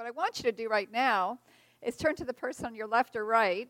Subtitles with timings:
[0.00, 1.38] what I want you to do right now
[1.82, 3.68] is turn to the person on your left or right,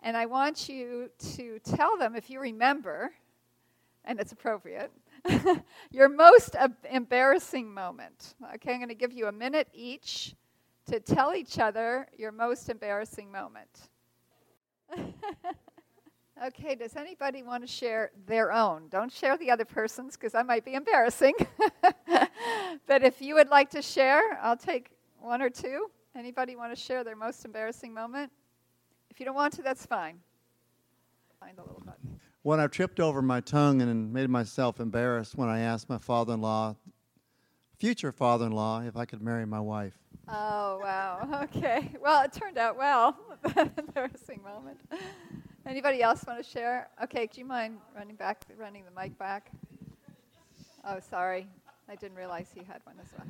[0.00, 3.12] and I want you to tell them, if you remember,
[4.06, 4.90] and it's appropriate,
[5.90, 6.56] your most
[6.90, 8.34] embarrassing moment.
[8.54, 10.34] Okay, I'm going to give you a minute each
[10.86, 13.90] to tell each other your most embarrassing moment.
[16.46, 18.88] okay, does anybody want to share their own?
[18.88, 21.34] Don't share the other person's because I might be embarrassing.
[22.86, 24.92] but if you would like to share, I'll take
[25.22, 25.90] one or two.
[26.14, 28.30] Anybody want to share their most embarrassing moment?
[29.10, 30.18] If you don't want to, that's fine.
[31.40, 32.20] Find the little button.
[32.42, 36.34] When I tripped over my tongue and made myself embarrassed when I asked my father
[36.34, 36.76] in law,
[37.78, 39.94] future father in law, if I could marry my wife.
[40.28, 41.28] Oh, wow.
[41.54, 41.94] Okay.
[42.00, 43.16] Well, it turned out well.
[43.78, 44.78] embarrassing moment.
[45.66, 46.88] Anybody else want to share?
[47.04, 49.50] Okay, do you mind running back, running the mic back?
[50.84, 51.46] Oh, sorry.
[51.88, 53.26] I didn't realize he had one as well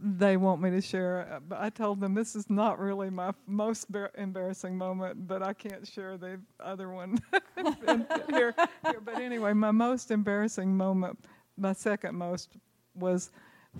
[0.00, 1.28] they want me to share.
[1.32, 5.42] Uh, but I told them this is not really my most bar- embarrassing moment, but
[5.42, 7.18] I can't share the other one
[8.28, 9.00] here, here.
[9.04, 11.18] But anyway, my most embarrassing moment,
[11.56, 12.50] my second most,
[12.94, 13.30] was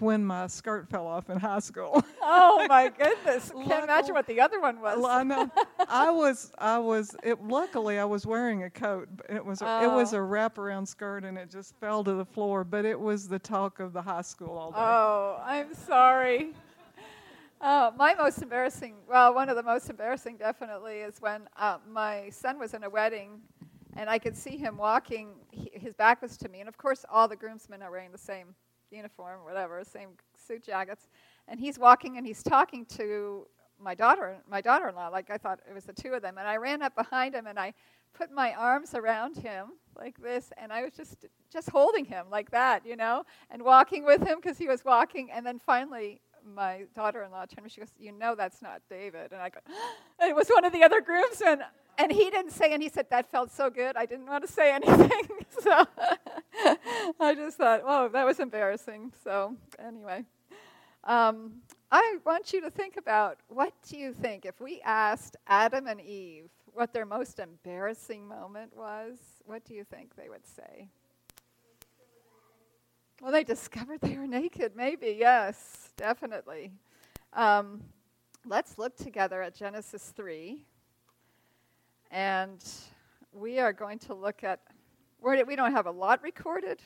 [0.01, 2.05] when my skirt fell off in high school.
[2.23, 3.51] oh my goodness!
[3.51, 5.05] Can't imagine what the other one was.
[5.05, 5.51] I know.
[5.89, 6.53] I was.
[6.59, 7.15] I was.
[7.23, 9.09] It, luckily, I was wearing a coat.
[9.29, 9.63] It was.
[9.63, 9.83] Oh.
[9.83, 10.21] It was a oh.
[10.21, 12.65] wraparound skirt, and it just fell to the floor.
[12.65, 14.79] But it was the talk of the high school all day.
[14.79, 16.53] Oh, I'm sorry.
[17.61, 22.31] Uh, my most embarrassing, well, one of the most embarrassing definitely is when uh, my
[22.31, 23.41] son was in a wedding
[23.97, 25.31] and I could see him walking.
[25.51, 28.19] He, his back was to me, and of course, all the groomsmen are wearing the
[28.19, 28.55] same
[28.91, 31.09] uniform, whatever, same suit jackets.
[31.47, 33.47] And he's walking and he's talking to
[33.81, 35.09] my daughter, my daughter-in-law.
[35.09, 36.37] Like I thought it was the two of them.
[36.39, 37.75] And I ran up behind him and I
[38.15, 42.51] put my arms around him like this, and I was just just holding him like
[42.51, 45.31] that, you know, and walking with him because he was walking.
[45.31, 47.71] And then finally, my daughter-in-law turned me.
[47.71, 49.61] She goes, "You know that's not David." And I go,
[50.21, 51.63] "It was one of the other groomsmen."
[51.99, 53.97] And he didn't say, and he said that felt so good.
[53.97, 55.29] I didn't want to say anything,
[55.61, 55.85] so
[57.21, 60.25] I just thought, "Oh, that was embarrassing." So anyway,
[61.05, 65.87] um, I want you to think about what do you think if we asked Adam
[65.87, 69.19] and Eve what their most embarrassing moment was?
[69.47, 70.89] What do you think they would say?
[73.21, 76.71] Well, they discovered they were naked, maybe, yes, definitely.
[77.33, 77.83] Um,
[78.47, 80.65] let's look together at Genesis 3.
[82.13, 82.65] And
[83.33, 84.61] we are going to look at,
[85.23, 86.81] we don't have a lot recorded,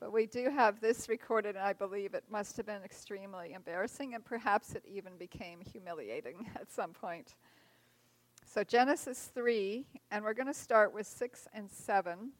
[0.00, 4.14] but we do have this recorded, and I believe it must have been extremely embarrassing,
[4.14, 7.34] and perhaps it even became humiliating at some point.
[8.44, 12.30] So, Genesis 3, and we're going to start with 6 and 7.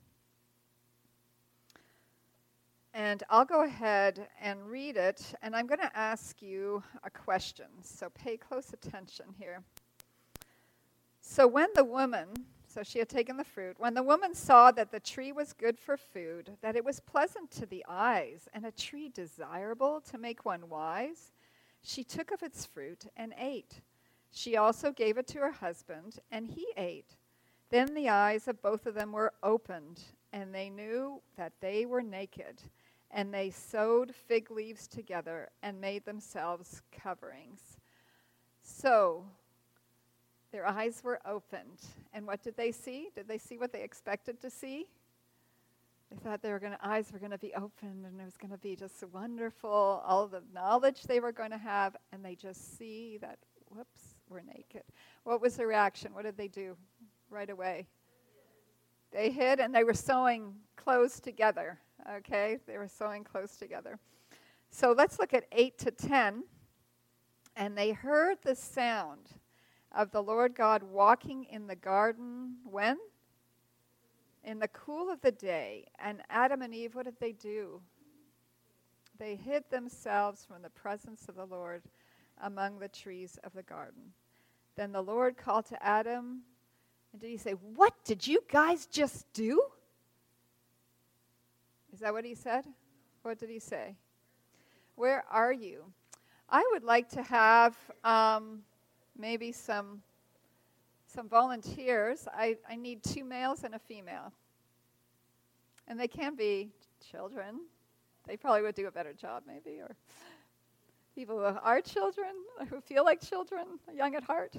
[2.94, 7.66] And I'll go ahead and read it, and I'm going to ask you a question.
[7.82, 9.62] So pay close attention here.
[11.20, 12.28] So when the woman,
[12.76, 15.78] so she had taken the fruit, when the woman saw that the tree was good
[15.78, 20.44] for food, that it was pleasant to the eyes, and a tree desirable to make
[20.44, 21.32] one wise,
[21.80, 23.80] she took of its fruit and ate.
[24.30, 27.16] She also gave it to her husband, and he ate.
[27.70, 30.02] Then the eyes of both of them were opened,
[30.34, 32.60] and they knew that they were naked
[33.10, 37.78] and they sewed fig leaves together and made themselves coverings.
[38.62, 39.24] So
[40.52, 41.80] their eyes were opened.
[42.12, 43.08] And what did they see?
[43.14, 44.86] Did they see what they expected to see?
[46.10, 48.76] They thought their eyes were going to be opened and it was going to be
[48.76, 53.38] just wonderful, all the knowledge they were going to have, and they just see that,
[53.70, 54.84] whoops, we're naked.
[55.24, 56.14] What was the reaction?
[56.14, 56.76] What did they do
[57.28, 57.88] right away?
[59.12, 61.80] They hid and they were sewing clothes together
[62.14, 62.58] okay?
[62.66, 63.98] They were sewing close together.
[64.70, 66.44] So let's look at 8 to 10.
[67.56, 69.30] And they heard the sound
[69.92, 72.98] of the Lord God walking in the garden when?
[74.44, 75.86] In the cool of the day.
[75.98, 77.80] And Adam and Eve, what did they do?
[79.18, 81.82] They hid themselves from the presence of the Lord
[82.42, 84.12] among the trees of the garden.
[84.76, 86.42] Then the Lord called to Adam,
[87.12, 89.62] and did he say, What did you guys just do?
[91.92, 92.66] Is that what he said?
[93.22, 93.96] What did he say?
[94.96, 95.84] Where are you?
[96.48, 98.60] I would like to have um,
[99.18, 100.02] maybe some
[101.06, 102.26] some volunteers.
[102.32, 104.32] I, I need two males and a female.
[105.88, 106.70] And they can be
[107.10, 107.60] children.
[108.26, 109.94] They probably would do a better job, maybe, or
[111.14, 112.30] people who are children,
[112.68, 113.64] who feel like children,
[113.94, 114.54] young at heart.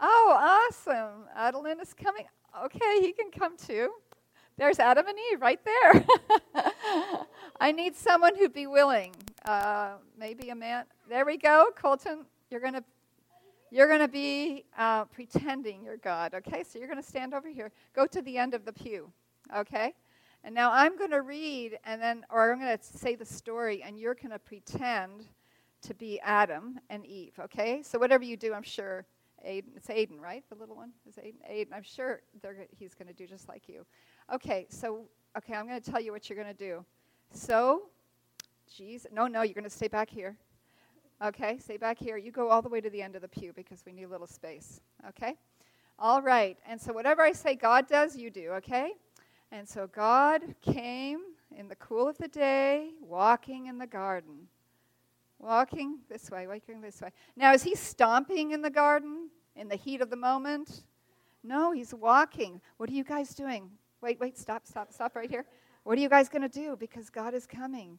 [0.00, 1.24] Oh, awesome.
[1.34, 2.26] Adeline is coming.
[2.64, 3.90] Okay, he can come too.
[4.56, 6.04] There's Adam and Eve right there.
[7.60, 9.14] I need someone who'd be willing.
[9.44, 10.84] Uh, maybe a man.
[11.08, 12.24] There we go, Colton.
[12.50, 12.84] You're gonna
[13.70, 16.34] you're gonna be uh, pretending you're God.
[16.34, 17.70] Okay, so you're gonna stand over here.
[17.94, 19.10] Go to the end of the pew.
[19.54, 19.94] Okay,
[20.44, 24.14] and now I'm gonna read, and then or I'm gonna say the story, and you're
[24.14, 25.26] gonna pretend
[25.82, 27.38] to be Adam and Eve.
[27.38, 29.06] Okay, so whatever you do, I'm sure
[29.46, 29.76] Aiden.
[29.76, 30.44] It's Aiden, right?
[30.48, 31.36] The little one is Aiden.
[31.50, 31.68] Aiden.
[31.72, 32.20] I'm sure
[32.76, 33.84] he's going to do just like you.
[34.32, 35.06] Okay, so
[35.36, 36.84] okay, I'm going to tell you what you're going to do.
[37.32, 37.82] So,
[38.68, 40.36] geez, no, no, you're going to stay back here.
[41.22, 42.16] Okay, stay back here.
[42.16, 44.08] You go all the way to the end of the pew because we need a
[44.08, 44.80] little space.
[45.08, 45.34] Okay?
[45.98, 46.56] All right.
[46.66, 48.92] And so whatever I say God does, you do, okay?
[49.50, 51.20] And so God came
[51.56, 54.46] in the cool of the day, walking in the garden.
[55.40, 57.10] Walking this way, walking this way.
[57.36, 60.82] Now, is he stomping in the garden in the heat of the moment?
[61.42, 62.60] No, he's walking.
[62.76, 63.70] What are you guys doing?
[64.00, 65.44] Wait, wait, stop, stop, stop right here.
[65.84, 66.76] What are you guys going to do?
[66.76, 67.98] Because God is coming.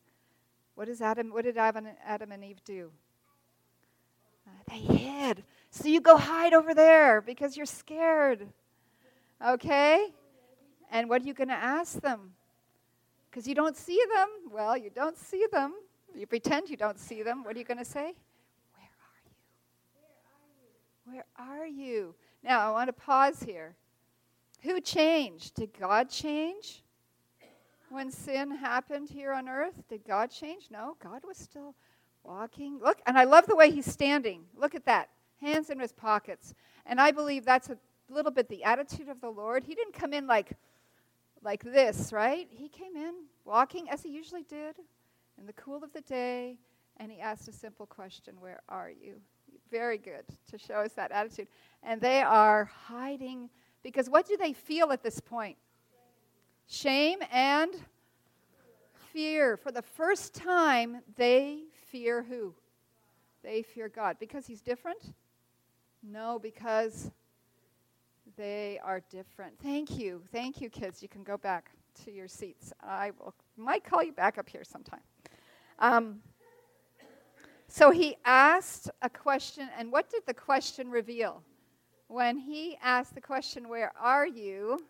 [1.02, 2.92] Adam, what did Adam, and Eve do?
[4.48, 5.44] Uh, they hid.
[5.72, 8.48] So you go hide over there because you're scared.
[9.46, 10.08] Okay?
[10.92, 12.32] And what are you going to ask them?
[13.30, 14.30] Because you don't see them.
[14.52, 15.74] Well, you don't see them.
[16.16, 17.44] You pretend you don't see them.
[17.44, 18.14] What are you going to say?
[18.74, 19.22] Where are
[21.14, 21.14] you?
[21.14, 22.16] Where are you?
[22.44, 23.76] Now, I want to pause here.
[24.62, 25.56] Who changed?
[25.56, 26.84] Did God change?
[27.90, 30.66] When sin happened here on earth, did God change?
[30.70, 31.76] No, God was still
[32.24, 32.80] walking.
[32.80, 34.44] Look, and I love the way he's standing.
[34.56, 35.10] Look at that.
[35.42, 36.54] Hands in his pockets.
[36.86, 37.78] And I believe that's a
[38.10, 39.64] little bit the attitude of the Lord.
[39.64, 40.52] He didn't come in like
[41.42, 42.48] like this, right?
[42.50, 43.14] He came in
[43.46, 44.76] walking as he usually did,
[45.38, 46.58] in the cool of the day,
[46.98, 49.16] and he asked a simple question Where are you?
[49.72, 51.48] Very good to show us that attitude.
[51.84, 53.50] And they are hiding
[53.84, 55.58] because what do they feel at this point?
[56.72, 57.72] Shame and
[59.12, 59.58] fear.
[59.58, 62.54] For the first time, they fear who?
[63.42, 64.18] They fear God.
[64.20, 65.00] Because he's different?
[66.04, 67.10] No, because
[68.38, 69.58] they are different.
[69.64, 70.22] Thank you.
[70.32, 71.02] Thank you, kids.
[71.02, 71.72] You can go back
[72.06, 72.72] to your seats.
[72.84, 75.02] I will might call you back up here sometime.
[75.80, 76.20] Um,
[77.68, 81.42] so he asked a question, and what did the question reveal?
[82.10, 84.86] When he asked the question, Where are you?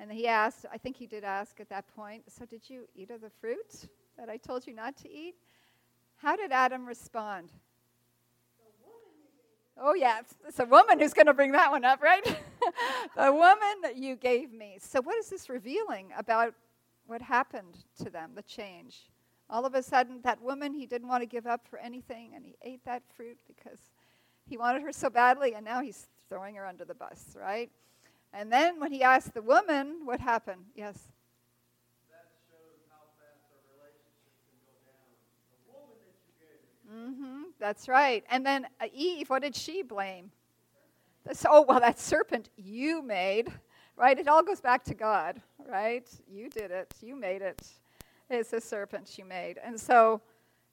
[0.00, 3.10] And he asked, I think he did ask at that point, So did you eat
[3.10, 5.34] of the fruit that I told you not to eat?
[6.16, 7.50] How did Adam respond?
[9.80, 12.24] Oh, yeah, it's a woman who's going to bring that one up, right?
[13.16, 14.76] the woman that you gave me.
[14.80, 16.54] So, what is this revealing about
[17.06, 19.08] what happened to them, the change?
[19.48, 22.44] All of a sudden, that woman, he didn't want to give up for anything, and
[22.44, 23.78] he ate that fruit because
[24.44, 27.70] he wanted her so badly, and now he's throwing her under the bus, right?
[28.32, 30.64] And then when he asked the woman, what happened?
[30.74, 31.08] Yes.
[36.92, 38.24] Mm-hmm, that's right.
[38.30, 40.30] And then uh, Eve, what did she blame?
[41.26, 43.52] This, oh, well, that serpent you made,
[43.96, 44.18] right?
[44.18, 46.08] It all goes back to God, right?
[46.26, 46.94] You did it.
[47.02, 47.66] You made it.
[48.30, 49.58] It's a serpent you made.
[49.62, 50.22] And so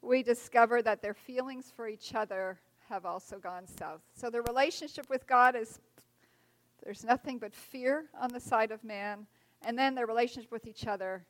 [0.02, 4.02] we discover that their feelings for each other have also gone south.
[4.14, 5.80] So the relationship with God is
[6.86, 9.26] there's nothing but fear on the side of man.
[9.64, 11.26] And then their relationship with each other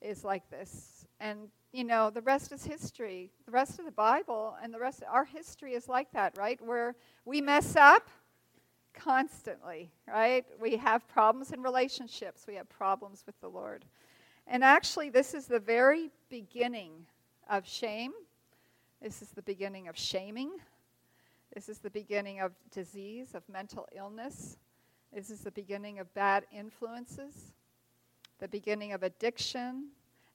[0.00, 1.06] is like this.
[1.20, 3.30] And, you know, the rest is history.
[3.44, 6.58] The rest of the Bible and the rest of our history is like that, right?
[6.60, 8.08] Where we mess up
[8.94, 10.44] constantly, right?
[10.60, 13.84] We have problems in relationships, we have problems with the Lord.
[14.46, 17.06] And actually, this is the very beginning
[17.48, 18.12] of shame.
[19.00, 20.52] This is the beginning of shaming.
[21.54, 24.56] This is the beginning of disease, of mental illness.
[25.12, 27.52] This is the beginning of bad influences,
[28.38, 29.88] the beginning of addiction,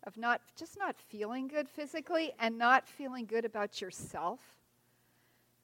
[0.03, 4.39] of not just not feeling good physically and not feeling good about yourself.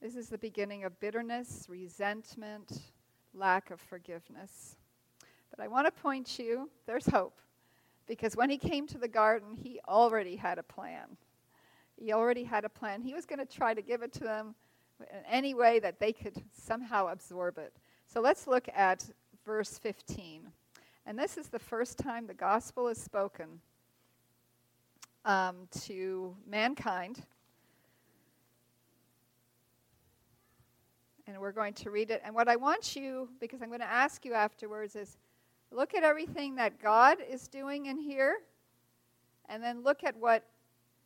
[0.02, 2.82] This is the beginning of bitterness, resentment,
[3.36, 4.76] lack of forgiveness.
[5.52, 7.40] But I want to point you, there's hope.
[8.08, 11.16] Because when he came to the garden, he already had a plan.
[11.96, 13.02] He already had a plan.
[13.02, 14.56] He was going to try to give it to them
[15.00, 17.74] in any way that they could somehow absorb it.
[18.08, 19.10] So let's look at
[19.46, 20.48] verse 15.
[21.06, 23.60] And this is the first time the gospel is spoken
[25.26, 27.24] um, to mankind.
[31.28, 32.22] And we're going to read it.
[32.24, 35.18] And what I want you, because I'm going to ask you afterwards, is
[35.74, 38.38] Look at everything that God is doing in here,
[39.50, 40.44] and then look at what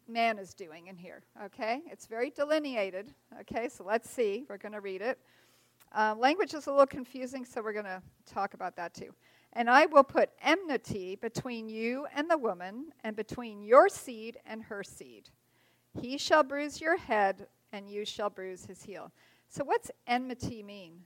[0.07, 1.23] man is doing in here.
[1.45, 1.81] Okay?
[1.91, 3.13] It's very delineated.
[3.41, 4.45] Okay, so let's see.
[4.49, 5.19] We're going to read it.
[5.93, 9.13] Uh, language is a little confusing, so we're going to talk about that too.
[9.53, 14.61] And I will put enmity between you and the woman, and between your seed and
[14.63, 15.29] her seed.
[15.99, 19.11] He shall bruise your head, and you shall bruise his heel.
[19.49, 20.99] So, what's enmity mean?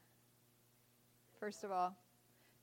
[1.40, 1.96] First of all,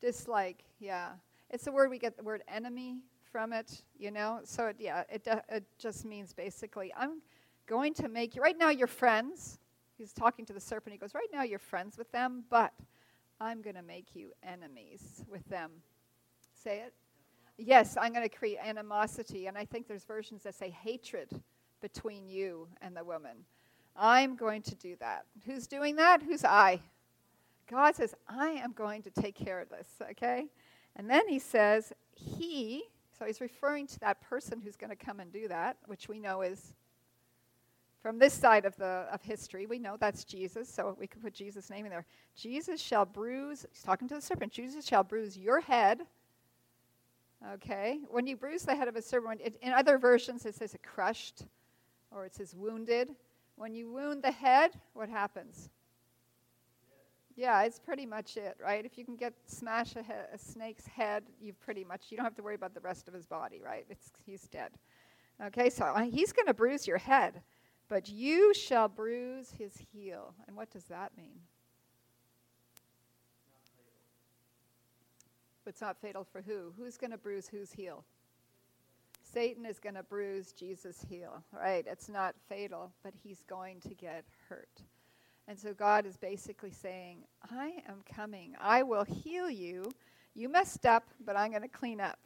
[0.01, 1.11] dislike, yeah.
[1.51, 2.99] It's the word we get the word enemy
[3.31, 4.41] from it, you know?
[4.45, 7.21] So, it, yeah, it, it just means basically, I'm
[7.67, 9.59] going to make you, right now you're friends.
[9.97, 10.93] He's talking to the serpent.
[10.93, 12.73] He goes, Right now you're friends with them, but
[13.41, 15.71] I'm going to make you enemies with them.
[16.63, 16.95] Say it.
[17.57, 19.47] Yes, I'm going to create animosity.
[19.47, 21.29] And I think there's versions that say hatred
[21.81, 23.45] between you and the woman.
[23.97, 25.25] I'm going to do that.
[25.45, 26.23] Who's doing that?
[26.23, 26.81] Who's I?
[27.69, 30.47] God says, I am going to take care of this, okay?
[30.97, 32.85] And then he says, He,
[33.19, 36.21] so he's referring to that person who's going to come and do that, which we
[36.21, 36.75] know is
[38.03, 41.35] from this side of the of history, we know that's Jesus, so we can put
[41.35, 42.07] Jesus' name in there.
[42.37, 46.01] Jesus shall bruise, he's talking to the serpent, Jesus shall bruise your head.
[47.55, 48.01] Okay?
[48.09, 50.83] When you bruise the head of a serpent, it, in other versions it says it
[50.83, 51.45] crushed
[52.11, 53.11] or it says wounded.
[53.57, 55.69] When you wound the head, what happens?
[57.39, 58.85] Yeah, it's pretty much it, right?
[58.85, 62.25] If you can get smash a, he- a snake's head, you've pretty much you don't
[62.25, 63.87] have to worry about the rest of his body, right?
[63.89, 64.73] It's he's dead.
[65.47, 67.43] Okay, so uh, he's going to bruise your head
[67.89, 70.35] but you shall bruise his heel.
[70.47, 71.41] And what does that mean?
[75.67, 76.73] It's not fatal for who?
[76.79, 78.05] Who's going to bruise whose heel?
[79.23, 81.85] Satan is going to bruise Jesus' heel, right?
[81.87, 84.83] It's not fatal, but he's going to get hurt.
[85.49, 88.55] And so God is basically saying, I am coming.
[88.61, 89.91] I will heal you.
[90.35, 92.19] You messed up, but I'm going to clean up.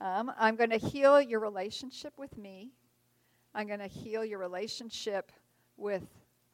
[0.00, 2.70] Um, I'm going to heal your relationship with me.
[3.52, 5.32] I'm going to heal your relationship
[5.76, 6.04] with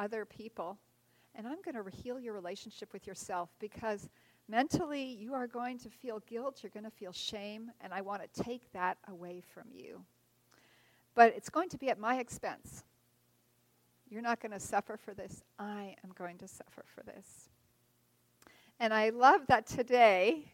[0.01, 0.79] other people.
[1.35, 4.09] And I'm going to heal your relationship with yourself because
[4.49, 8.23] mentally you are going to feel guilt, you're going to feel shame, and I want
[8.23, 10.01] to take that away from you.
[11.15, 12.83] But it's going to be at my expense.
[14.09, 15.43] You're not going to suffer for this.
[15.59, 17.49] I am going to suffer for this.
[18.79, 20.53] And I love that today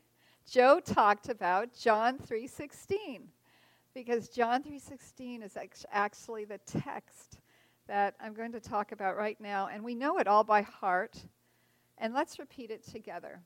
[0.48, 3.28] Joe talked about John 3:16
[3.94, 5.56] because John 3:16 is
[5.90, 7.38] actually the text
[7.86, 11.24] that I'm going to talk about right now and we know it all by heart.
[11.98, 13.42] And let's repeat it together.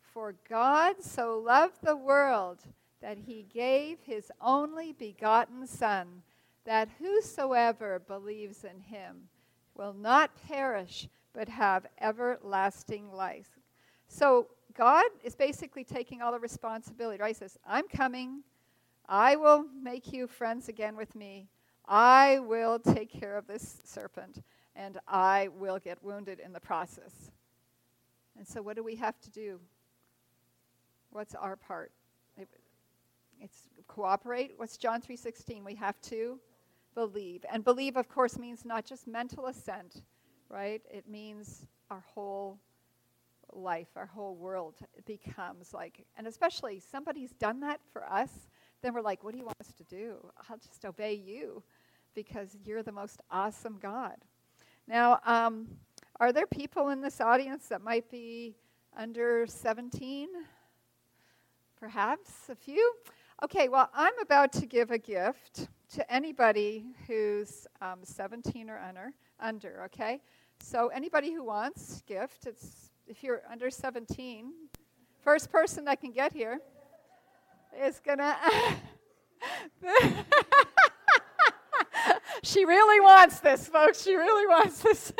[0.00, 2.62] For God so loved the world
[3.00, 6.22] that he gave his only begotten son
[6.64, 9.28] that whosoever believes in him
[9.76, 13.48] will not perish but have everlasting life.
[14.08, 17.28] So God is basically taking all the responsibility, right?
[17.28, 18.42] He says, I'm coming.
[19.08, 21.48] I will make you friends again with me.
[21.86, 24.42] I will take care of this serpent,
[24.76, 27.32] and I will get wounded in the process.
[28.38, 29.58] And so, what do we have to do?
[31.10, 31.92] What's our part?
[33.40, 34.52] It's cooperate.
[34.56, 35.64] What's John 3:16?
[35.64, 36.38] We have to
[36.94, 37.44] believe.
[37.52, 40.02] And believe of course means not just mental assent,
[40.48, 40.82] right?
[40.90, 42.58] It means our whole
[43.52, 48.30] life, our whole world becomes like and especially somebody's done that for us
[48.82, 50.16] then we're like, what do you want us to do?
[50.48, 51.62] I'll just obey you
[52.14, 54.16] because you're the most awesome God.
[54.88, 55.68] Now, um,
[56.18, 58.56] are there people in this audience that might be
[58.96, 60.28] under 17?
[61.78, 62.92] Perhaps a few?
[63.44, 69.12] Okay, well, I'm about to give a gift to anybody who's um, 17 or under,
[69.40, 70.20] under, okay?
[70.60, 74.52] So anybody who wants gift, it's if you're under 17,
[75.24, 76.60] first person that can get here
[77.84, 78.36] is gonna.
[82.44, 84.04] she really wants this, folks.
[84.04, 85.12] She really wants this.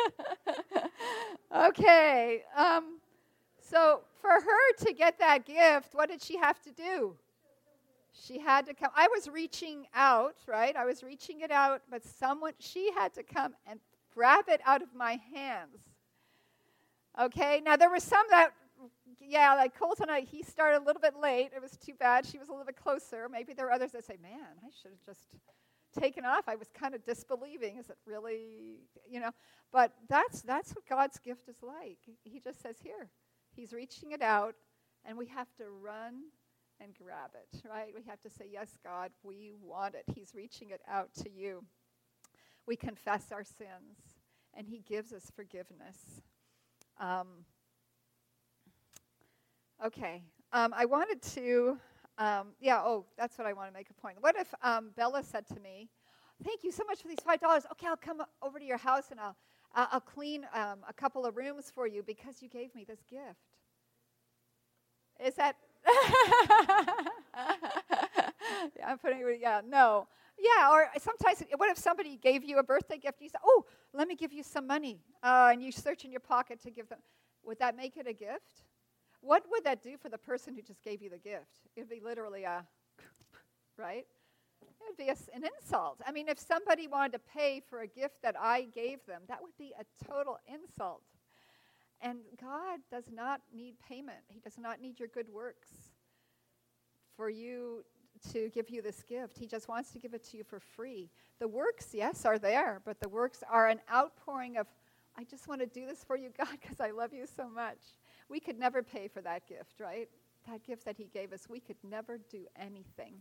[1.53, 2.43] okay.
[2.55, 2.99] Um,
[3.59, 7.17] so for her to get that gift, what did she have to do?
[8.13, 8.91] She had to come.
[8.95, 10.75] I was reaching out, right?
[10.75, 13.79] I was reaching it out, but someone, she had to come and
[14.13, 15.79] grab it out of my hands.
[17.19, 18.53] Okay, now there were some that
[19.21, 21.51] yeah, like Colton, I, he started a little bit late.
[21.55, 22.25] It was too bad.
[22.25, 23.29] She was a little bit closer.
[23.31, 25.29] Maybe there are others that say, man, I should have just
[25.97, 26.49] taken off.
[26.49, 27.77] I was kind of disbelieving.
[27.77, 28.79] Is it really,
[29.09, 29.31] you know?
[29.71, 31.99] But that's, that's what God's gift is like.
[32.23, 33.09] He just says, here,
[33.55, 34.55] He's reaching it out,
[35.05, 36.23] and we have to run
[36.83, 37.93] and grab it, right?
[37.95, 40.03] We have to say, yes, God, we want it.
[40.13, 41.63] He's reaching it out to you.
[42.67, 44.17] We confess our sins,
[44.53, 46.21] and He gives us forgiveness.
[46.99, 47.45] Um,
[49.83, 50.21] Okay.
[50.53, 51.77] Um, I wanted to,
[52.17, 54.17] um, yeah, oh, that's what I want to make a point.
[54.21, 55.89] What if um, Bella said to me,
[56.43, 57.63] Thank you so much for these $5.
[57.71, 59.35] Okay, I'll come over to your house and I'll,
[59.75, 62.99] uh, I'll clean um, a couple of rooms for you because you gave me this
[63.09, 63.57] gift.
[65.23, 65.55] Is that.
[68.77, 70.07] Yeah, I'm putting yeah, no.
[70.37, 73.21] Yeah, or sometimes, what if somebody gave you a birthday gift?
[73.21, 74.99] You say, oh, let me give you some money.
[75.21, 76.99] Uh, and you search in your pocket to give them.
[77.45, 78.63] Would that make it a gift?
[79.21, 81.61] What would that do for the person who just gave you the gift?
[81.75, 82.65] It would be literally a,
[83.77, 84.05] right?
[84.61, 86.01] It would be a, an insult.
[86.05, 89.41] I mean, if somebody wanted to pay for a gift that I gave them, that
[89.41, 91.03] would be a total insult.
[92.01, 95.69] And God does not need payment, He does not need your good works
[97.15, 97.83] for you
[98.31, 99.37] to give you this gift.
[99.37, 101.09] He just wants to give it to you for free.
[101.39, 104.67] The works, yes, are there, but the works are an outpouring of,
[105.17, 107.79] I just want to do this for you, God, because I love you so much.
[108.29, 110.09] We could never pay for that gift, right?
[110.47, 113.15] That gift that He gave us, we could never do anything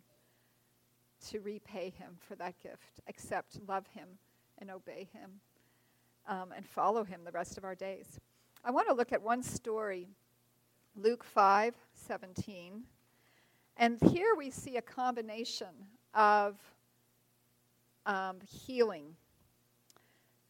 [1.31, 4.09] to repay Him for that gift except love Him
[4.59, 5.31] and obey Him
[6.29, 8.19] um, and follow Him the rest of our days.
[8.65, 10.09] I want to look at one story,
[10.95, 12.83] Luke 5 17.
[13.77, 15.69] And here we see a combination
[16.15, 16.57] of
[18.07, 19.17] um, healing.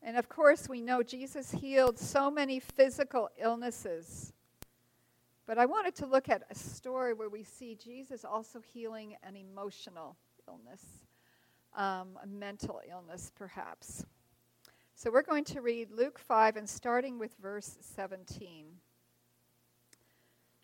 [0.02, 4.34] And of course, we know Jesus healed so many physical illnesses.
[5.46, 9.36] But I wanted to look at a story where we see Jesus also healing an
[9.36, 10.16] emotional
[10.46, 10.84] illness,
[11.74, 14.04] um, a mental illness, perhaps.
[15.02, 18.66] So we're going to read Luke 5 and starting with verse 17.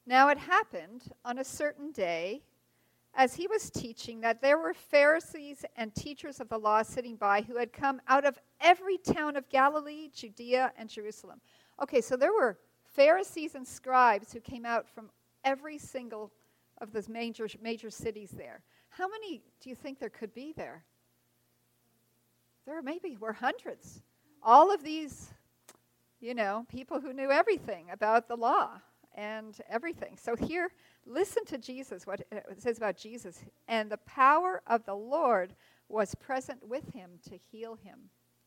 [0.07, 2.43] Now it happened on a certain day,
[3.17, 7.43] as he was teaching, that there were Pharisees and teachers of the law sitting by
[7.43, 11.41] who had come out of every town of Galilee, Judea, and Jerusalem.
[11.83, 15.11] Okay, so there were Pharisees and scribes who came out from
[15.43, 16.31] every single
[16.81, 18.63] of those major, major cities there.
[18.91, 20.85] How many do you think there could be there?
[22.67, 24.01] There maybe were hundreds.
[24.43, 25.29] All of these,
[26.21, 28.81] you know, people who knew everything about the law
[29.15, 30.17] and everything.
[30.17, 30.71] So here,
[31.07, 33.43] listen to Jesus, what it says about Jesus.
[33.67, 35.55] And the power of the Lord
[35.89, 37.99] was present with him to heal him,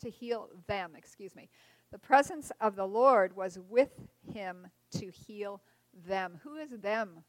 [0.01, 1.49] to heal them, excuse me.
[1.91, 3.91] The presence of the Lord was with
[4.33, 5.61] him to heal
[6.07, 6.39] them.
[6.43, 7.23] Who is them?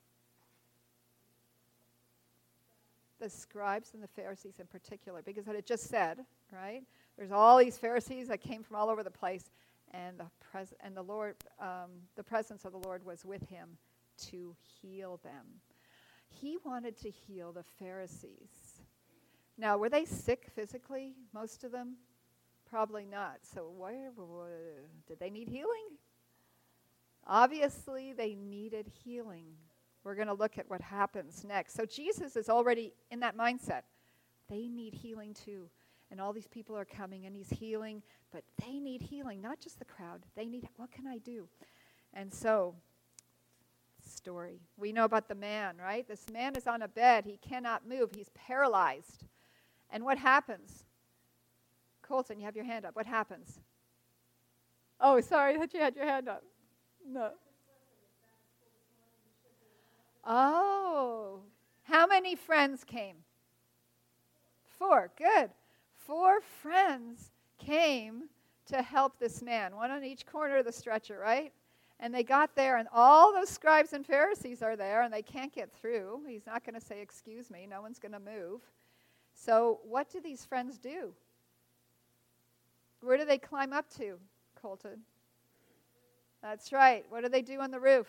[3.19, 6.19] The scribes and the Pharisees in particular, because it just said,
[6.53, 6.83] right?
[7.17, 9.51] There's all these Pharisees that came from all over the place
[9.93, 13.77] and the pres- and the Lord, um, the presence of the Lord was with him
[14.31, 15.61] to heal them.
[16.29, 18.83] He wanted to heal the Pharisees.
[19.59, 21.15] Now, were they sick physically?
[21.35, 21.97] Most of them,
[22.69, 23.41] probably not.
[23.43, 24.47] So, why, why
[25.07, 25.99] did they need healing?
[27.27, 29.45] Obviously, they needed healing.
[30.05, 31.75] We're going to look at what happens next.
[31.75, 33.83] So, Jesus is already in that mindset.
[34.49, 35.69] They need healing too
[36.13, 39.79] and all these people are coming and he's healing, but they need healing, not just
[39.79, 40.21] the crowd.
[40.37, 41.49] They need, what can I do?
[42.13, 42.75] And so,
[44.07, 44.61] story.
[44.77, 46.07] We know about the man, right?
[46.07, 47.25] This man is on a bed.
[47.25, 48.11] He cannot move.
[48.15, 49.25] He's paralyzed.
[49.89, 50.85] And what happens?
[52.03, 52.95] Colton, you have your hand up.
[52.95, 53.61] What happens?
[55.01, 56.45] Oh, sorry that you had your hand up.
[57.09, 57.31] No.
[60.27, 61.41] Oh.
[61.85, 63.17] How many friends came?
[64.79, 65.11] Four.
[65.17, 65.53] Good
[66.07, 68.25] four friends came
[68.67, 71.53] to help this man, one on each corner of the stretcher, right?
[72.01, 75.53] And they got there, and all those scribes and Pharisees are there, and they can't
[75.53, 76.23] get through.
[76.27, 78.61] He's not going to say, Excuse me, no one's going to move.
[79.35, 81.15] So, what do these friends do?
[83.01, 84.19] Where do they climb up to,
[84.61, 85.01] Colton?
[86.43, 87.05] That's right.
[87.09, 88.09] What do they do on the roof?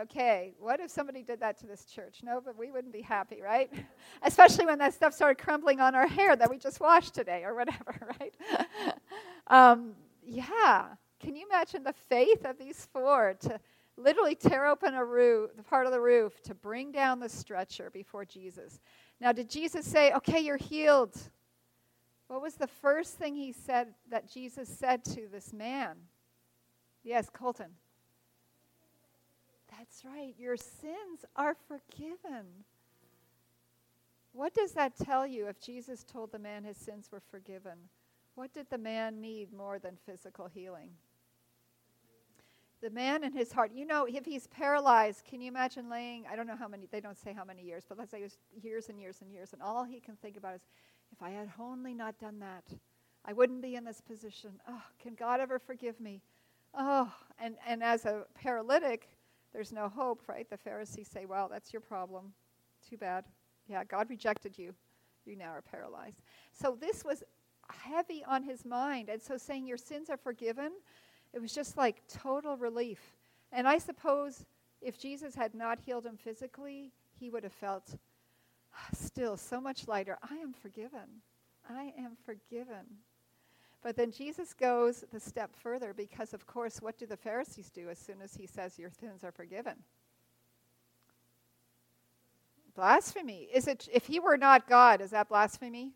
[0.00, 2.20] Okay, what if somebody did that to this church?
[2.22, 3.70] No, but we wouldn't be happy, right?
[4.22, 7.54] Especially when that stuff started crumbling on our hair that we just washed today or
[7.54, 8.34] whatever, right?
[9.48, 9.92] um,
[10.24, 10.86] yeah.
[11.20, 13.60] Can you imagine the faith of these four to
[13.98, 17.90] literally tear open a roof, the part of the roof, to bring down the stretcher
[17.90, 18.80] before Jesus?
[19.20, 21.16] Now, did Jesus say, okay, you're healed?
[22.28, 25.96] What was the first thing he said that Jesus said to this man?
[27.04, 27.72] Yes, Colton.
[29.78, 32.46] That's right, your sins are forgiven.
[34.32, 37.78] What does that tell you if Jesus told the man his sins were forgiven?
[38.34, 40.90] What did the man need more than physical healing?
[42.80, 46.36] The man in his heart, you know, if he's paralyzed, can you imagine laying, I
[46.36, 48.38] don't know how many, they don't say how many years, but let's say it was
[48.60, 50.62] years and years and years, and all he can think about is,
[51.12, 52.64] if I had only not done that,
[53.24, 54.50] I wouldn't be in this position.
[54.68, 56.22] Oh, can God ever forgive me?
[56.74, 59.06] Oh, and, and as a paralytic,
[59.52, 60.48] there's no hope, right?
[60.48, 62.32] The Pharisees say, well, that's your problem.
[62.88, 63.24] Too bad.
[63.68, 64.74] Yeah, God rejected you.
[65.24, 66.22] You now are paralyzed.
[66.52, 67.22] So this was
[67.68, 69.08] heavy on his mind.
[69.08, 70.72] And so saying your sins are forgiven,
[71.32, 73.00] it was just like total relief.
[73.52, 74.44] And I suppose
[74.80, 77.96] if Jesus had not healed him physically, he would have felt
[78.92, 80.18] still so much lighter.
[80.28, 81.22] I am forgiven.
[81.68, 82.98] I am forgiven.
[83.82, 87.88] But then Jesus goes the step further because, of course, what do the Pharisees do
[87.88, 89.74] as soon as he says your sins are forgiven?
[92.74, 93.48] Blasphemy.
[93.52, 95.92] Is it if he were not God, is that blasphemy?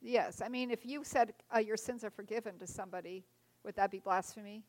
[0.00, 0.40] Yes.
[0.42, 3.24] I mean, if you said uh, your sins are forgiven to somebody,
[3.64, 4.64] would that be blasphemy?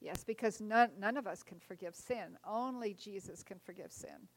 [0.00, 2.38] Yes, because none, none of us can forgive sin.
[2.46, 4.28] Only Jesus can forgive sin.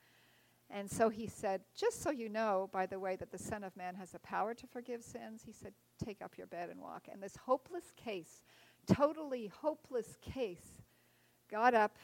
[0.69, 3.75] And so he said, Just so you know, by the way, that the Son of
[3.77, 7.07] Man has the power to forgive sins, he said, Take up your bed and walk.
[7.11, 8.43] And this hopeless case,
[8.87, 10.81] totally hopeless case,
[11.49, 11.97] got up,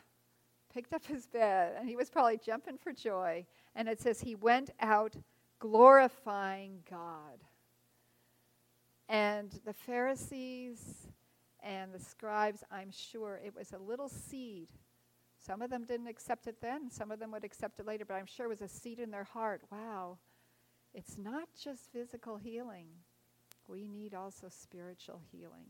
[0.73, 3.45] picked up his bed, and he was probably jumping for joy.
[3.75, 5.15] And it says he went out
[5.59, 7.43] glorifying God.
[9.09, 11.07] And the Pharisees
[11.63, 14.67] and the scribes, I'm sure it was a little seed.
[15.39, 18.15] Some of them didn't accept it then, some of them would accept it later, but
[18.15, 19.61] I'm sure it was a seed in their heart.
[19.71, 20.17] Wow,
[20.93, 22.87] it's not just physical healing,
[23.67, 25.67] we need also spiritual healing.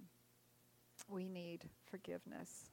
[1.09, 2.69] We need forgiveness.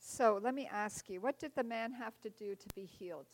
[0.00, 3.26] So let me ask you what did the man have to do to be healed?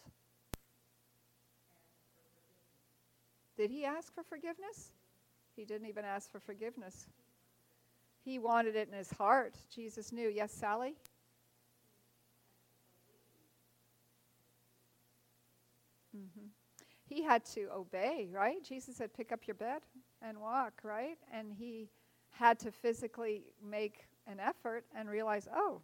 [3.56, 4.90] Did he ask for forgiveness?
[5.56, 7.06] He didn't even ask for forgiveness.
[8.24, 9.54] He wanted it in his heart.
[9.74, 10.28] Jesus knew.
[10.28, 10.94] Yes, Sally?
[16.16, 16.46] Mm-hmm.
[17.06, 18.62] He had to obey, right?
[18.64, 19.82] Jesus said, pick up your bed
[20.22, 21.18] and walk, right?
[21.32, 21.90] And he
[22.30, 25.80] had to physically make an effort and realize, oh,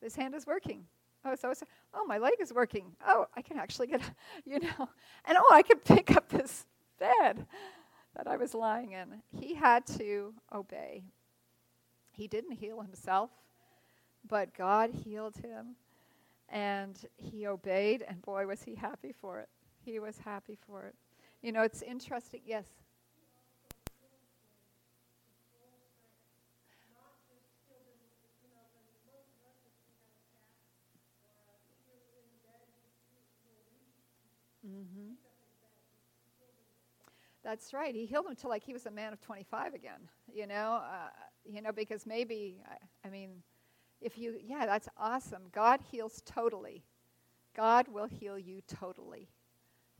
[0.00, 0.84] this hand is working.
[1.24, 2.92] Oh, so, so oh, my leg is working.
[3.06, 4.00] Oh, I can actually get,
[4.44, 4.88] you know,
[5.26, 6.66] and oh, I can pick up this
[6.98, 7.46] bed
[8.16, 9.22] that I was lying in.
[9.38, 11.04] He had to obey.
[12.10, 13.30] He didn't heal himself,
[14.26, 15.76] but God healed him,
[16.50, 19.48] and he obeyed, and boy, was he happy for it.
[19.84, 20.94] He was happy for it.
[21.42, 22.40] You know, it's interesting.
[22.44, 22.64] Yes.
[34.66, 35.12] Mm-hmm.
[37.42, 37.94] That's right.
[37.94, 40.08] He healed him till like he was a man of 25 again.
[40.32, 41.08] You know, uh,
[41.44, 43.42] you know, because maybe I, I mean,
[44.00, 45.42] if you, yeah, that's awesome.
[45.52, 46.84] God heals totally.
[47.54, 49.28] God will heal you totally.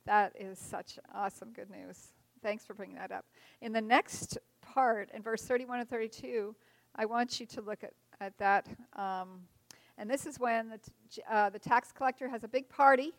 [0.07, 2.13] That is such awesome good news.
[2.43, 3.27] Thanks for bringing that up.
[3.61, 6.55] In the next part, in verse 31 and 32,
[6.97, 8.67] I want you to look at, at that.
[8.97, 9.43] Um,
[9.99, 10.79] and this is when the,
[11.13, 13.13] t- uh, the tax collector has a big party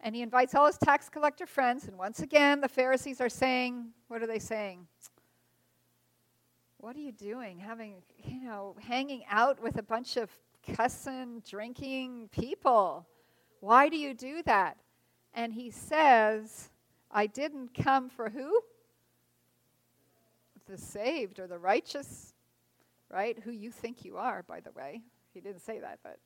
[0.00, 1.88] and he invites all his tax collector friends.
[1.88, 4.86] And once again, the Pharisees are saying, What are they saying?
[6.84, 7.60] What are you doing?
[7.60, 10.28] Having, you know, hanging out with a bunch of
[10.76, 13.06] cussing, drinking people.
[13.60, 14.76] Why do you do that?
[15.32, 16.68] And he says,
[17.10, 18.60] I didn't come for who?
[20.66, 22.34] The saved or the righteous,
[23.10, 23.38] right?
[23.38, 25.00] Who you think you are, by the way.
[25.32, 26.18] He didn't say that, but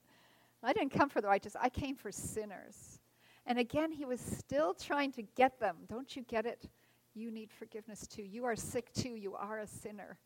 [0.65, 1.55] I didn't come for the righteous.
[1.55, 2.99] I came for sinners.
[3.47, 5.77] And again, he was still trying to get them.
[5.89, 6.69] Don't you get it?
[7.15, 8.25] You need forgiveness too.
[8.25, 9.11] You are sick too.
[9.11, 10.19] You are a sinner.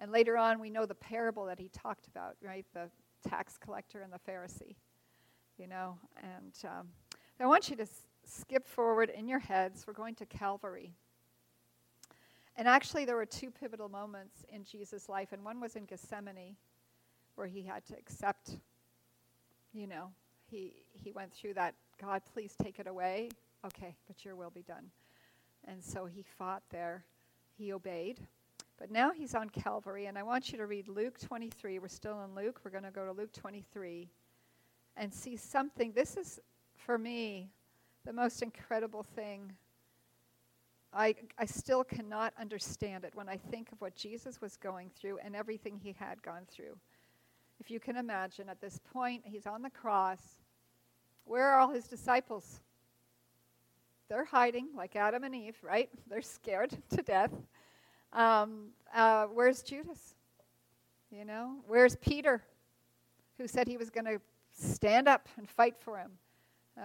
[0.00, 2.64] And later on, we know the parable that he talked about, right?
[2.72, 2.90] The
[3.28, 4.74] tax collector and the Pharisee,
[5.58, 5.98] you know.
[6.16, 6.88] And um,
[7.38, 9.84] I want you to s- skip forward in your heads.
[9.86, 10.94] We're going to Calvary.
[12.56, 16.56] And actually, there were two pivotal moments in Jesus' life, and one was in Gethsemane,
[17.34, 18.56] where he had to accept,
[19.72, 20.10] you know,
[20.50, 23.28] he, he went through that God, please take it away.
[23.66, 24.86] Okay, but your will be done.
[25.66, 27.04] And so he fought there.
[27.58, 28.18] He obeyed.
[28.80, 31.78] But now he's on Calvary, and I want you to read Luke 23.
[31.78, 32.60] We're still in Luke.
[32.64, 34.08] We're going to go to Luke 23
[34.96, 35.92] and see something.
[35.92, 36.40] This is,
[36.74, 37.50] for me,
[38.06, 39.52] the most incredible thing.
[40.94, 45.18] I, I still cannot understand it when I think of what Jesus was going through
[45.22, 46.78] and everything he had gone through.
[47.60, 50.22] If you can imagine, at this point, he's on the cross.
[51.26, 52.60] Where are all his disciples?
[54.08, 55.90] They're hiding like Adam and Eve, right?
[56.08, 57.30] They're scared to death.
[58.12, 60.14] Um, uh, where's Judas?
[61.10, 62.42] You know, where's Peter,
[63.36, 64.20] who said he was going to
[64.52, 66.12] stand up and fight for him?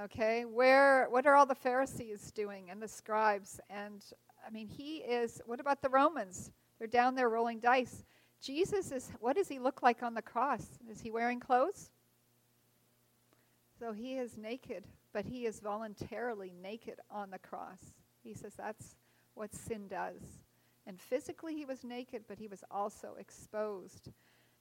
[0.03, 1.07] Okay, where?
[1.09, 3.59] What are all the Pharisees doing and the scribes?
[3.69, 4.03] And
[4.45, 5.41] I mean, he is.
[5.45, 6.51] What about the Romans?
[6.79, 8.03] They're down there rolling dice.
[8.41, 9.11] Jesus is.
[9.19, 10.65] What does he look like on the cross?
[10.89, 11.91] Is he wearing clothes?
[13.79, 17.79] So he is naked, but he is voluntarily naked on the cross.
[18.23, 18.95] He says that's
[19.33, 20.44] what sin does.
[20.87, 24.11] And physically he was naked, but he was also exposed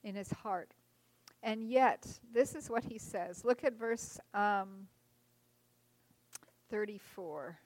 [0.03, 0.73] in his heart.
[1.43, 3.45] And yet, this is what he says.
[3.45, 4.89] Look at verse um,
[6.71, 7.59] 34.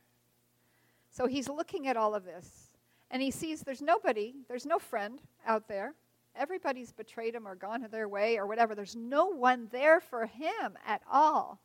[1.11, 2.71] So he's looking at all of this,
[3.11, 5.94] and he sees there's nobody, there's no friend out there.
[6.37, 8.75] Everybody's betrayed him or gone their way or whatever.
[8.75, 11.61] There's no one there for him at all.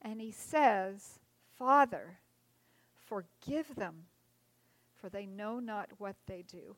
[0.00, 1.20] And he says,
[1.58, 2.18] Father,
[3.06, 4.06] forgive them,
[5.02, 6.76] for they know not what they do.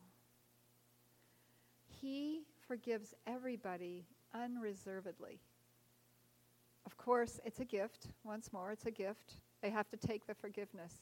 [2.01, 5.39] He forgives everybody unreservedly.
[6.87, 8.07] Of course, it's a gift.
[8.23, 9.35] Once more, it's a gift.
[9.61, 10.93] They have to take the forgiveness.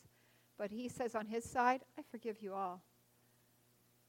[0.58, 2.82] But he says on his side, I forgive you all.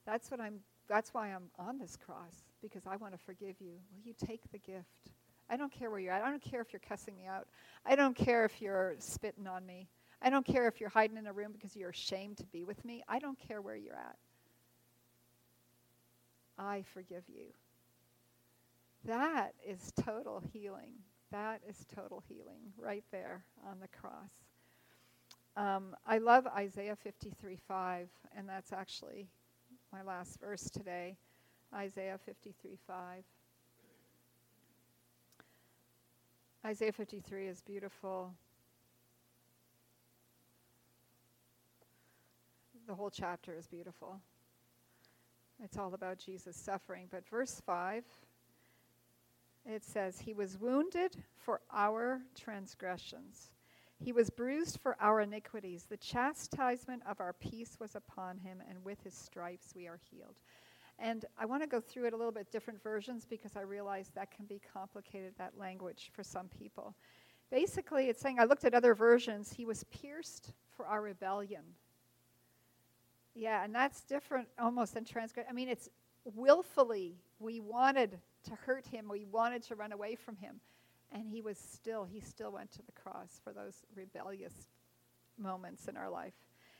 [0.05, 3.79] That's what I'm that's why I'm on this cross because I want to forgive you.
[3.94, 5.12] Will you take the gift?
[5.48, 6.22] I don't care where you're at.
[6.22, 7.46] I don't care if you're cussing me out.
[7.87, 9.88] I don't care if you're spitting on me.
[10.24, 12.82] I don't care if you're hiding in a room because you're ashamed to be with
[12.82, 13.04] me.
[13.06, 14.16] I don't care where you're at.
[16.58, 17.44] I forgive you.
[19.04, 20.92] That is total healing.
[21.30, 24.30] That is total healing right there on the cross.
[25.58, 29.28] Um, I love Isaiah 53 5, and that's actually
[29.92, 31.16] my last verse today
[31.74, 33.24] Isaiah 53 5.
[36.64, 38.32] Isaiah 53 is beautiful.
[42.87, 44.20] The whole chapter is beautiful.
[45.62, 47.09] It's all about Jesus' suffering.
[47.11, 48.05] But verse 5
[49.66, 53.51] it says, He was wounded for our transgressions,
[53.99, 55.87] He was bruised for our iniquities.
[55.88, 60.37] The chastisement of our peace was upon Him, and with His stripes we are healed.
[60.99, 64.11] And I want to go through it a little bit different versions because I realize
[64.14, 66.94] that can be complicated, that language, for some people.
[67.51, 71.62] Basically, it's saying, I looked at other versions, He was pierced for our rebellion.
[73.35, 75.49] Yeah, and that's different almost than transgression.
[75.51, 75.88] I mean, it's
[76.25, 79.09] willfully we wanted to hurt him.
[79.09, 80.61] We wanted to run away from him.
[81.12, 84.53] And he was still, he still went to the cross for those rebellious
[85.38, 86.35] moments in our life.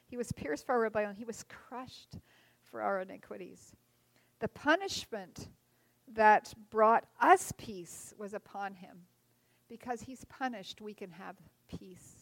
[0.07, 1.14] He was pierced for our rebellion.
[1.17, 2.19] He was crushed
[2.62, 3.75] for our iniquities.
[4.40, 5.49] The punishment
[6.12, 9.03] that brought us peace was upon him.
[9.69, 11.37] Because he's punished, we can have
[11.69, 12.13] peace.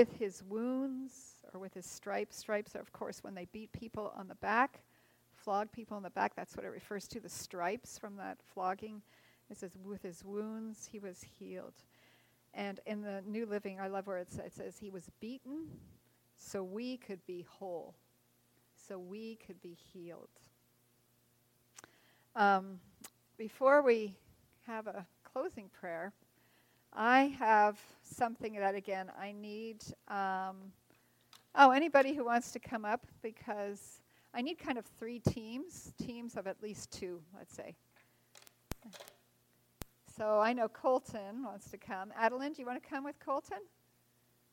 [0.00, 4.14] With his wounds or with his stripes, stripes are, of course, when they beat people
[4.16, 4.80] on the back
[5.34, 6.34] flog people on the back.
[6.34, 9.02] That's what it refers to the stripes from that flogging.
[9.50, 11.74] It says, with his wounds he was healed.
[12.54, 15.66] And in the New Living, I love where it says, it says he was beaten
[16.38, 17.94] so we could be whole,
[18.88, 20.30] so we could be healed.
[22.34, 22.80] Um,
[23.36, 24.16] before we
[24.66, 26.14] have a closing prayer,
[26.92, 29.84] I have something that, again, I need.
[30.08, 30.56] Um,
[31.54, 34.00] oh, anybody who wants to come up because
[34.34, 37.74] I need kind of three teams, teams of at least two, let's say.
[40.16, 42.12] So I know Colton wants to come.
[42.16, 43.58] Adeline, do you want to come with Colton?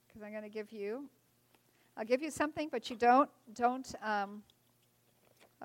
[0.07, 1.09] Because I'm going to give you,
[1.97, 4.43] I'll give you something, but you don't, don't, um,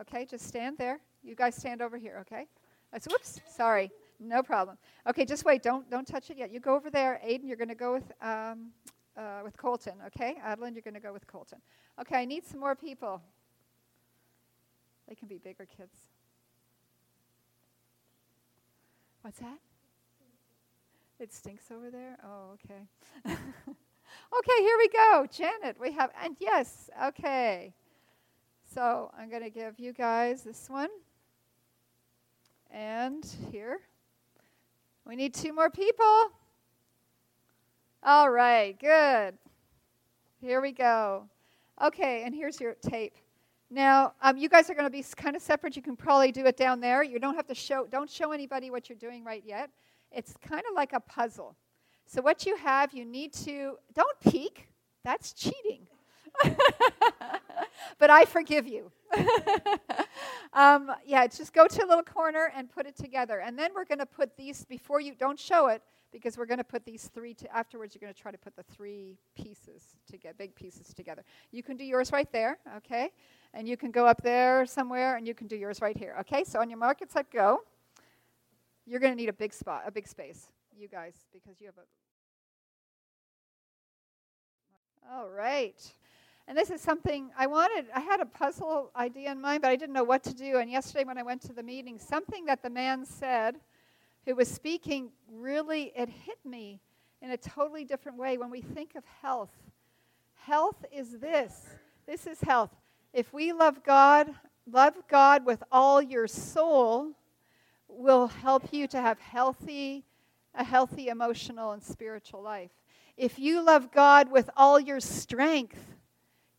[0.01, 0.99] okay, just stand there.
[1.23, 2.47] You guys stand over here, okay?
[2.91, 4.79] That's, whoops, sorry, no problem.
[5.09, 6.53] Okay, just wait, don't, don't touch it yet.
[6.53, 7.21] You go over there.
[7.27, 8.69] Aiden, you're going to go with, um,
[9.17, 10.37] uh, with Colton, okay?
[10.43, 11.59] Adeline, you're going to go with Colton.
[12.01, 13.21] Okay, I need some more people.
[15.09, 15.97] They can be bigger kids.
[19.23, 19.59] What's that?
[21.21, 22.19] It stinks over there?
[22.25, 22.83] Oh, okay.
[23.27, 25.27] okay, here we go.
[25.31, 27.73] Janet, we have, and yes, okay.
[28.75, 30.89] So I'm going to give you guys this one.
[32.73, 33.81] And here.
[35.07, 36.31] We need two more people.
[38.05, 39.37] All right, good.
[40.41, 41.29] Here we go.
[41.83, 43.15] Okay, and here's your tape.
[43.71, 45.77] Now, um, you guys are going to be kind of separate.
[45.77, 47.03] You can probably do it down there.
[47.03, 49.71] You don't have to show, don't show anybody what you're doing right yet.
[50.11, 51.57] It's kind of like a puzzle.
[52.07, 54.69] So, what you have, you need to, don't peek.
[55.05, 55.87] That's cheating.
[57.99, 58.91] but I forgive you.
[60.53, 63.41] um, yeah, just go to a little corner and put it together.
[63.41, 66.59] And then we're going to put these, before you, don't show it, because we're going
[66.59, 69.83] to put these three, to, afterwards, you're going to try to put the three pieces
[70.11, 71.25] to get big pieces together.
[71.51, 73.11] You can do yours right there, okay?
[73.55, 76.17] and you can go up there somewhere and you can do yours right here.
[76.21, 77.61] Okay, so on your mark, it's set, go.
[78.87, 81.77] You're going to need a big spot, a big space, you guys, because you have
[81.77, 81.83] a.
[85.15, 85.93] All right.
[86.53, 89.77] And this is something I wanted, I had a puzzle idea in mind, but I
[89.77, 90.59] didn't know what to do.
[90.59, 93.57] And yesterday when I went to the meeting, something that the man said
[94.27, 96.79] who was speaking really, it hit me
[97.23, 99.49] in a totally different way when we think of health.
[100.35, 101.71] Health is this.
[102.07, 102.77] This is health
[103.15, 104.29] If we love God,
[104.71, 107.13] love God with all your soul
[107.89, 110.05] will help you to have healthy
[110.55, 112.73] a healthy emotional and spiritual life.
[113.17, 115.93] If you love God with all your strength,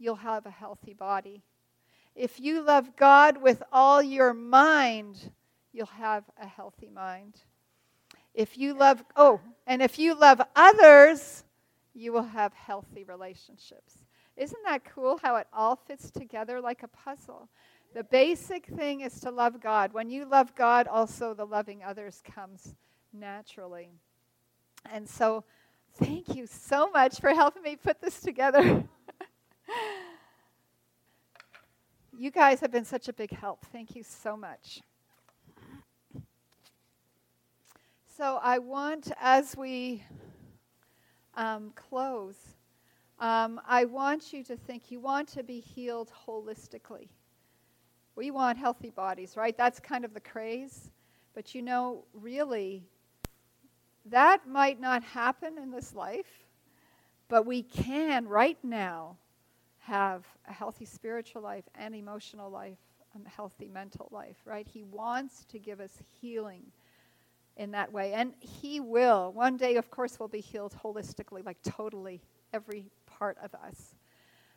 [0.04, 1.42] you'll have a healthy body.
[2.16, 5.32] If you love God with all your mind,
[5.72, 7.36] you'll have a healthy mind.
[8.34, 11.44] If you love, oh, and if you love others,
[11.94, 13.96] you will have healthy relationships.
[14.36, 17.48] Isn't that cool how it all fits together like a puzzle?
[17.94, 19.94] The basic thing is to love God.
[19.94, 22.74] When you love God, also the loving others comes
[23.14, 23.90] naturally.
[24.92, 25.44] And so,
[25.96, 28.84] thank you so much for helping me put this together.
[32.18, 33.66] you guys have been such a big help.
[33.72, 34.82] Thank you so much.
[38.18, 40.04] So, I want, as we
[41.36, 42.38] um, close,
[43.20, 47.10] um, I want you to think you want to be healed holistically.
[48.16, 49.58] We want healthy bodies, right?
[49.58, 50.92] That's kind of the craze.
[51.34, 52.84] But you know, really,
[54.06, 56.46] that might not happen in this life,
[57.28, 59.18] but we can right now
[59.86, 62.78] have a healthy spiritual life and emotional life,
[63.14, 64.68] a healthy mental life, right?
[64.68, 65.92] He wants to give us
[66.22, 66.64] healing
[67.58, 68.14] in that way.
[68.14, 69.32] And He will.
[69.34, 72.22] One day, of course, we'll be healed holistically, like totally,
[72.54, 73.96] every part of us.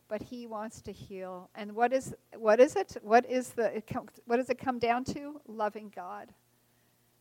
[0.08, 1.50] But He wants to heal.
[1.56, 2.96] And what is, what is it?
[3.02, 5.40] What, is the, it com- what does it come down to?
[5.48, 6.32] Loving God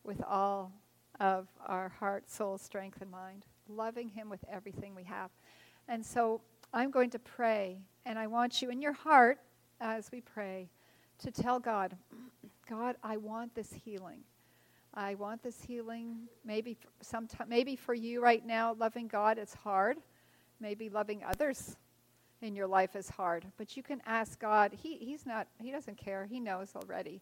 [0.03, 0.71] with all
[1.19, 3.45] of our heart, soul, strength, and mind.
[3.67, 5.31] Loving Him with everything we have.
[5.87, 6.41] And so
[6.73, 9.39] I'm going to pray, and I want you in your heart,
[9.79, 10.69] as we pray,
[11.19, 11.95] to tell God,
[12.69, 14.21] God, I want this healing.
[14.93, 16.27] I want this healing.
[16.45, 19.97] Maybe sometime, maybe for you right now, loving God is hard.
[20.59, 21.75] Maybe loving others
[22.41, 23.45] in your life is hard.
[23.57, 24.71] But you can ask God.
[24.73, 25.47] He, he's not.
[25.61, 26.25] He doesn't care.
[26.25, 27.21] He knows already.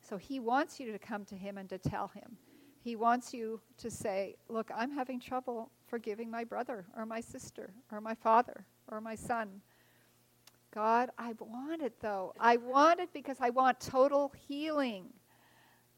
[0.00, 2.36] So He wants you to come to Him and to tell Him.
[2.82, 7.74] He wants you to say, "Look, I'm having trouble forgiving my brother or my sister
[7.92, 9.62] or my father or my son."
[10.72, 12.34] God, I want it though.
[12.40, 15.12] I want it because I want total healing.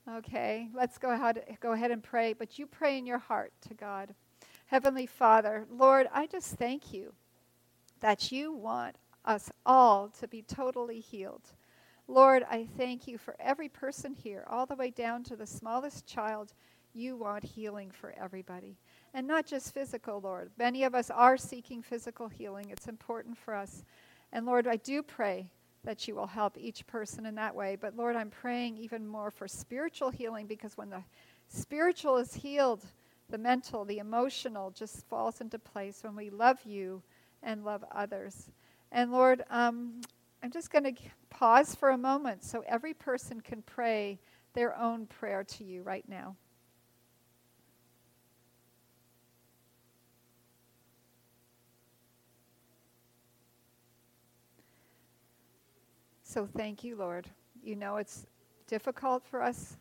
[0.07, 3.75] Okay, let's go ahead, go ahead and pray, but you pray in your heart to
[3.75, 4.15] God.
[4.67, 7.15] Heavenly Father, Lord, I just thank you
[8.01, 11.55] that you want us all to be totally healed.
[12.07, 16.07] Lord, I thank you for every person here, all the way down to the smallest
[16.07, 16.53] child.
[16.95, 18.77] You want healing for everybody.
[19.13, 20.51] And not just physical, Lord.
[20.57, 22.71] Many of us are seeking physical healing.
[22.71, 23.85] It's important for us.
[24.33, 25.51] And Lord, I do pray
[25.83, 27.77] that you will help each person in that way.
[27.77, 31.03] But Lord, I'm praying even more for spiritual healing because when the
[31.49, 32.85] spiritual is healed,
[33.29, 37.03] the mental, the emotional just falls into place when we love you
[37.43, 38.51] and love others.
[38.93, 40.01] And Lord, um,
[40.43, 44.21] I'm just going to pause for a moment so every person can pray
[44.55, 46.37] their own prayer to you right now.
[56.35, 57.31] So thank you, Lord.
[57.63, 58.27] You know it's
[58.67, 59.77] difficult for us.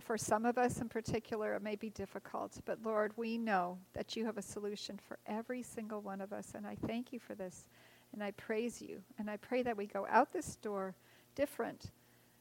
[0.00, 2.58] For some of us in particular, it may be difficult.
[2.64, 6.54] But Lord, we know that you have a solution for every single one of us.
[6.56, 7.68] And I thank you for this.
[8.12, 9.00] And I praise you.
[9.20, 10.96] And I pray that we go out this door
[11.36, 11.92] different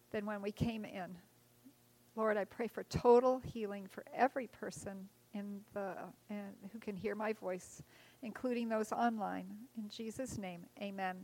[0.10, 1.15] than when we came in.
[2.15, 5.93] Lord, I pray for total healing for every person in the,
[6.32, 6.41] in,
[6.73, 7.84] who can hear my voice,
[8.23, 9.45] including those online.
[9.78, 11.17] In Jesus' name, amen.